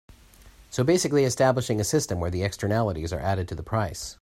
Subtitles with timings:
[0.71, 4.17] So basically establishing a system where the externalities are added to the price.